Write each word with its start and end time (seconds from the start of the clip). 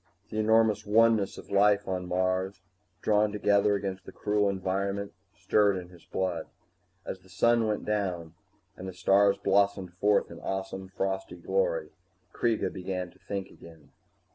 The 0.31 0.39
enormous 0.39 0.83
oneness 0.83 1.37
of 1.37 1.51
life 1.51 1.87
on 1.87 2.07
Mars, 2.07 2.63
drawn 3.03 3.31
together 3.31 3.75
against 3.75 4.03
the 4.03 4.11
cruel 4.11 4.49
environment, 4.49 5.13
stirred 5.35 5.77
in 5.77 5.89
his 5.89 6.05
blood. 6.05 6.47
As 7.05 7.19
the 7.19 7.29
sun 7.29 7.67
went 7.67 7.85
down 7.85 8.33
and 8.75 8.87
the 8.87 8.93
stars 8.93 9.37
blossomed 9.37 9.93
forth 9.93 10.31
in 10.31 10.39
awesome 10.39 10.87
frosty 10.87 11.35
glory, 11.35 11.91
Kreega 12.33 12.73
began 12.73 13.11
to 13.11 13.19
think 13.19 13.51
again. 13.51 13.91